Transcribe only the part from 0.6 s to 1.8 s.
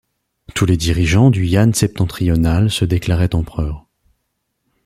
les dirigeants du Yan